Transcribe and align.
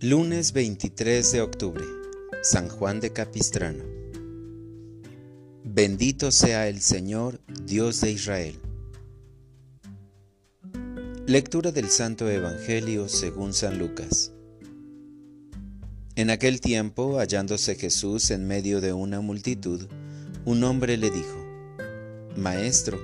Lunes 0.00 0.52
23 0.52 1.32
de 1.32 1.40
octubre, 1.40 1.84
San 2.42 2.68
Juan 2.68 3.00
de 3.00 3.12
Capistrano. 3.12 3.84
Bendito 5.62 6.30
sea 6.32 6.68
el 6.68 6.82
Señor, 6.82 7.40
Dios 7.64 8.00
de 8.00 8.10
Israel. 8.10 8.58
Lectura 11.26 11.70
del 11.70 11.88
Santo 11.88 12.28
Evangelio 12.28 13.08
según 13.08 13.54
San 13.54 13.78
Lucas. 13.78 14.32
En 16.16 16.28
aquel 16.28 16.60
tiempo, 16.60 17.18
hallándose 17.18 17.76
Jesús 17.76 18.30
en 18.30 18.46
medio 18.46 18.80
de 18.80 18.92
una 18.92 19.20
multitud, 19.20 19.86
un 20.44 20.64
hombre 20.64 20.98
le 20.98 21.10
dijo, 21.10 21.46
Maestro, 22.36 22.98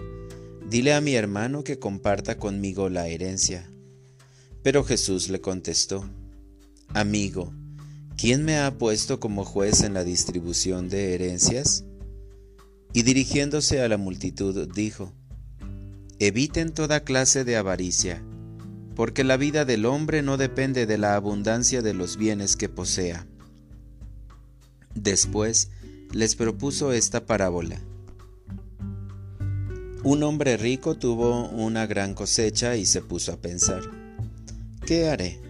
dile 0.69 0.93
a 0.93 1.01
mi 1.01 1.15
hermano 1.15 1.63
que 1.65 1.79
comparta 1.79 2.37
conmigo 2.37 2.89
la 2.91 3.07
herencia. 3.07 3.71
Pero 4.63 4.85
Jesús 4.85 5.31
le 5.31 5.41
contestó, 5.41 6.05
Amigo, 6.93 7.55
¿quién 8.17 8.45
me 8.45 8.59
ha 8.59 8.77
puesto 8.77 9.21
como 9.21 9.45
juez 9.45 9.83
en 9.83 9.95
la 9.95 10.03
distribución 10.03 10.89
de 10.89 11.15
herencias? 11.15 11.85
Y 12.93 13.03
dirigiéndose 13.03 13.81
a 13.81 13.89
la 13.89 13.97
multitud 13.97 14.69
dijo, 14.75 15.13
Eviten 16.19 16.75
toda 16.75 17.05
clase 17.05 17.45
de 17.45 17.57
avaricia, 17.57 18.25
porque 18.97 19.23
la 19.23 19.37
vida 19.37 19.65
del 19.65 19.87
hombre 19.87 20.23
no 20.23 20.37
depende 20.37 20.87
de 20.87 20.99
la 20.99 21.15
abundancia 21.15 21.81
de 21.81 21.95
los 21.95 22.17
bienes 22.17 22.57
que 22.57 22.69
posea. 22.69 23.25
Después 24.97 25.71
les 26.13 26.35
propuso 26.35 26.93
esta 26.93 27.25
parábola. 27.25 27.81
Un 30.03 30.25
hombre 30.25 30.57
rico 30.57 30.97
tuvo 30.97 31.49
una 31.51 31.87
gran 31.87 32.15
cosecha 32.15 32.75
y 32.75 32.85
se 32.85 33.01
puso 33.01 33.33
a 33.33 33.37
pensar, 33.37 33.83
¿qué 34.85 35.09
haré? 35.09 35.50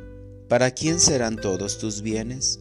¿para 0.51 0.71
quién 0.71 0.99
serán 0.99 1.37
todos 1.37 1.77
tus 1.77 2.01
bienes? 2.01 2.59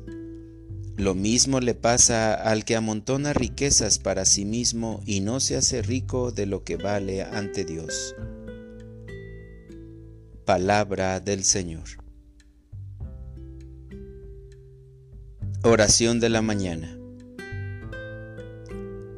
Lo 0.97 1.17
mismo 1.17 1.59
le 1.59 1.75
pasa 1.75 2.35
al 2.35 2.65
que 2.65 2.77
amontona 2.77 3.33
riquezas 3.33 3.99
para 3.99 4.27
sí 4.27 4.45
mismo 4.45 5.03
y 5.07 5.19
no 5.19 5.41
se 5.41 5.57
hace 5.57 5.83
rico 5.83 6.31
de 6.31 6.47
lo 6.47 6.63
que 6.63 6.77
vale 6.77 7.25
ante 7.25 7.65
Dios. 7.65 8.15
Palabra 10.45 11.19
del 11.19 11.43
Señor. 11.43 11.83
Oración 15.65 16.21
de 16.21 16.29
la 16.29 16.43
mañana. 16.43 16.97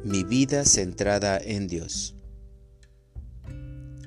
Mi 0.03 0.23
vida 0.23 0.65
centrada 0.65 1.37
en 1.37 1.67
Dios. 1.67 2.15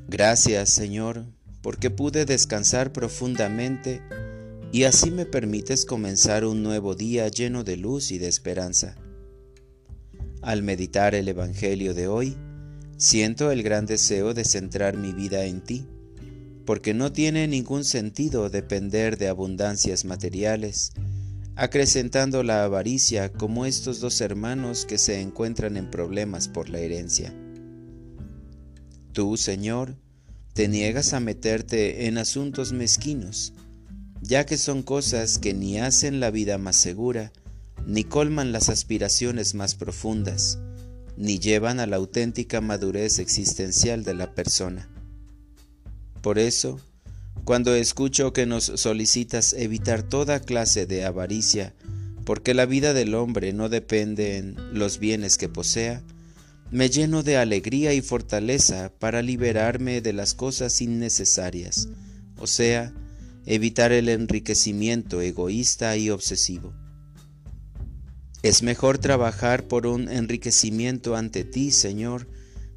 Gracias 0.08 0.70
Señor, 0.70 1.25
porque 1.62 1.91
pude 1.91 2.25
descansar 2.25 2.92
profundamente 2.92 4.03
y 4.72 4.84
así 4.84 5.11
me 5.11 5.27
permites 5.27 5.85
comenzar 5.85 6.45
un 6.45 6.63
nuevo 6.63 6.95
día 6.95 7.29
lleno 7.29 7.64
de 7.64 7.77
luz 7.77 8.11
y 8.11 8.18
de 8.18 8.29
esperanza. 8.29 8.96
Al 10.42 10.63
meditar 10.63 11.14
el 11.14 11.29
Evangelio 11.29 11.95
de 11.95 12.08
hoy, 12.08 12.36
siento 12.96 13.51
el 13.51 13.63
gran 13.63 13.86
deseo 13.86 14.35
de 14.35 14.45
centrar 14.45 14.96
mi 14.96 15.13
vida 15.13 15.45
en 15.45 15.63
ti, 15.63 15.86
porque 16.64 16.95
no 16.95 17.13
tiene 17.13 17.46
ningún 17.48 17.85
sentido 17.85 18.51
depender 18.51 19.18
de 19.18 19.29
abundancias 19.29 20.05
materiales, 20.05 20.92
acrecentando 21.55 22.42
la 22.42 22.64
avaricia 22.64 23.33
como 23.33 23.64
estos 23.67 24.01
dos 24.01 24.20
hermanos 24.20 24.85
que 24.85 24.98
se 24.98 25.20
encuentran 25.20 25.77
en 25.77 25.90
problemas 25.90 26.48
por 26.48 26.69
la 26.69 26.80
herencia. 26.80 27.33
Tú, 29.13 29.36
Señor, 29.36 29.96
te 30.52 30.69
niegas 30.69 31.13
a 31.13 31.20
meterte 31.20 32.07
en 32.07 32.19
asuntos 32.19 32.73
mezquinos, 32.73 33.55
ya 34.20 34.46
que 34.46 34.58
son 34.58 34.82
cosas 34.82 35.38
que 35.38 35.54
ni 35.54 35.78
hacen 35.78 36.20
la 36.20 36.30
vida 36.30 36.58
más 36.58 36.77
segura, 36.77 37.32
ni 37.86 38.04
colman 38.04 38.52
las 38.52 38.68
aspiraciones 38.68 39.54
más 39.54 39.74
profundas, 39.74 40.58
ni 41.16 41.38
llevan 41.38 41.80
a 41.80 41.86
la 41.86 41.96
auténtica 41.96 42.60
madurez 42.60 43.18
existencial 43.18 44.04
de 44.04 44.14
la 44.14 44.34
persona. 44.34 44.88
Por 46.20 46.38
eso, 46.38 46.80
cuando 47.44 47.74
escucho 47.74 48.32
que 48.32 48.46
nos 48.46 48.64
solicitas 48.64 49.52
evitar 49.52 50.02
toda 50.02 50.40
clase 50.40 50.86
de 50.86 51.04
avaricia, 51.04 51.74
porque 52.24 52.54
la 52.54 52.66
vida 52.66 52.92
del 52.92 53.14
hombre 53.14 53.52
no 53.52 53.68
depende 53.68 54.36
en 54.36 54.56
los 54.77 54.98
bienes 54.98 55.38
que 55.38 55.48
posea, 55.48 56.02
me 56.72 56.90
lleno 56.90 57.22
de 57.22 57.36
alegría 57.36 57.94
y 57.94 58.00
fortaleza 58.00 58.90
para 58.98 59.22
liberarme 59.22 60.00
de 60.00 60.12
las 60.12 60.34
cosas 60.34 60.80
innecesarias, 60.80 61.88
o 62.38 62.48
sea, 62.48 62.92
evitar 63.46 63.92
el 63.92 64.08
enriquecimiento 64.08 65.20
egoísta 65.20 65.96
y 65.96 66.11
obsesivo. 66.11 66.74
Es 68.42 68.62
mejor 68.62 68.98
trabajar 68.98 69.67
por 69.68 69.86
un 69.86 70.08
enriquecimiento 70.08 71.17
ante 71.17 71.45
ti, 71.45 71.70
Señor, 71.70 72.29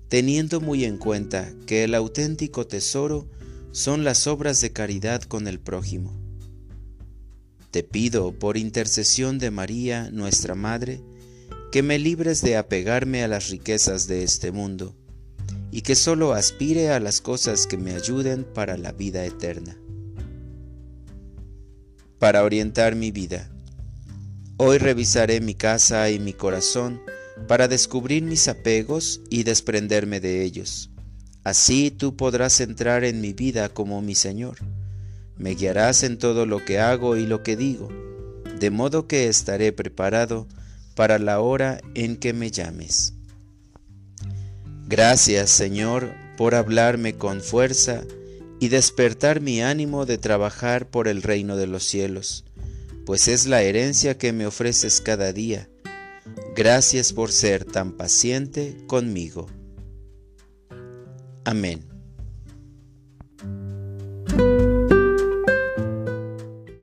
teniendo 0.08 0.62
muy 0.62 0.86
en 0.86 0.98
cuenta 0.98 1.52
que 1.66 1.84
el 1.84 1.96
auténtico 1.96 2.66
tesoro 2.66 3.28
son 3.72 4.04
las 4.04 4.28
obras 4.28 4.62
de 4.62 4.72
caridad 4.72 5.24
con 5.24 5.48
el 5.48 5.60
prójimo. 5.60 6.20
Te 7.72 7.84
pido, 7.84 8.32
por 8.32 8.58
intercesión 8.58 9.38
de 9.38 9.52
María, 9.52 10.10
nuestra 10.12 10.56
Madre, 10.56 11.02
que 11.72 11.84
me 11.84 12.00
libres 12.00 12.42
de 12.42 12.58
apegarme 12.58 13.24
a 13.24 13.28
las 13.28 13.50
riquezas 13.50 14.08
de 14.08 14.24
este 14.24 14.52
mundo, 14.52 14.96
y 15.72 15.82
que 15.82 15.94
solo 15.94 16.34
aspire 16.34 16.90
a 16.90 17.00
las 17.00 17.22
cosas 17.22 17.68
que 17.68 17.78
me 17.78 17.94
ayuden 17.94 18.44
para 18.44 18.76
la 18.76 18.92
vida 18.92 19.24
eterna 19.24 19.78
para 22.20 22.44
orientar 22.44 22.96
mi 22.96 23.12
vida. 23.12 23.50
Hoy 24.58 24.78
revisaré 24.78 25.40
mi 25.40 25.56
casa 25.56 26.10
y 26.10 26.20
mi 26.20 26.34
corazón 26.34 27.02
para 27.48 27.70
descubrir 27.70 28.24
mis 28.24 28.50
apegos 28.50 29.22
y 29.30 29.44
desprenderme 29.44 30.20
de 30.20 30.44
ellos. 30.44 30.90
Así 31.46 31.90
tú 31.90 32.18
podrás 32.18 32.60
entrar 32.60 33.06
en 33.06 33.22
mi 33.22 33.32
vida 33.32 33.70
como 33.70 34.02
mi 34.02 34.16
Señor. 34.16 34.58
Me 35.38 35.56
guiarás 35.56 36.04
en 36.04 36.18
todo 36.18 36.46
lo 36.46 36.66
que 36.66 36.80
hago 36.80 37.16
y 37.16 37.26
lo 37.26 37.42
que 37.42 37.56
digo, 37.56 37.88
de 38.60 38.70
modo 38.70 39.08
que 39.08 39.30
estaré 39.30 39.72
preparado 39.72 40.48
para 40.96 41.18
la 41.18 41.40
hora 41.40 41.80
en 41.96 42.18
que 42.18 42.34
me 42.34 42.52
llames. 42.52 43.14
Gracias, 44.86 45.50
Señor, 45.50 46.14
por 46.36 46.56
hablarme 46.56 47.14
con 47.14 47.40
fuerza 47.40 48.04
y 48.60 48.68
despertar 48.70 49.42
mi 49.42 49.62
ánimo 49.62 50.06
de 50.06 50.18
trabajar 50.18 50.90
por 50.90 51.08
el 51.08 51.22
reino 51.22 51.56
de 51.56 51.68
los 51.68 51.84
cielos, 51.84 52.46
pues 53.06 53.28
es 53.28 53.48
la 53.48 53.62
herencia 53.62 54.18
que 54.18 54.34
me 54.34 54.46
ofreces 54.46 55.02
cada 55.02 55.34
día. 55.34 55.70
Gracias 56.56 57.14
por 57.14 57.32
ser 57.32 57.66
tan 57.66 57.94
paciente 57.94 58.76
conmigo. 58.88 59.48
Amén. 61.46 61.99